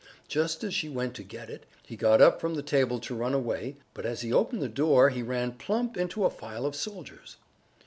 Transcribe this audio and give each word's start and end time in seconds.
Just 0.27 0.63
as 0.63 0.73
she 0.73 0.89
went 0.89 1.13
to 1.13 1.21
get 1.21 1.47
it 1.47 1.63
he 1.85 1.95
got 1.95 2.23
up 2.23 2.41
from 2.41 2.55
the 2.55 2.63
table 2.63 2.97
to 2.99 3.13
run 3.13 3.35
away, 3.35 3.75
but 3.93 4.03
as 4.03 4.21
he 4.21 4.33
opened 4.33 4.63
the 4.63 4.67
door 4.67 5.11
he 5.11 5.21
ran 5.21 5.51
plump 5.51 5.95
into 5.95 6.25
a 6.25 6.31
file 6.31 6.65
of 6.65 6.75
soldiers. 6.75 7.37